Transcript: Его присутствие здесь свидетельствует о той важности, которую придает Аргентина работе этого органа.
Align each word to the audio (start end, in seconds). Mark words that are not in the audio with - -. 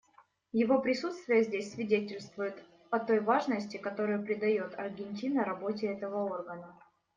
Его 0.51 0.81
присутствие 0.81 1.43
здесь 1.43 1.73
свидетельствует 1.73 2.57
о 2.89 2.97
той 2.97 3.19
важности, 3.19 3.77
которую 3.77 4.25
придает 4.25 4.73
Аргентина 4.79 5.45
работе 5.45 5.85
этого 5.89 6.25
органа. 6.25 6.75